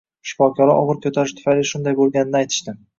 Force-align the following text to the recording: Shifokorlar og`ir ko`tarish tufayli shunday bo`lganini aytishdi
Shifokorlar 0.29 0.71
og`ir 0.87 0.99
ko`tarish 1.05 1.37
tufayli 1.43 1.69
shunday 1.75 2.01
bo`lganini 2.03 2.45
aytishdi 2.45 2.81